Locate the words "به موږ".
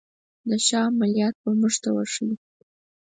1.43-1.73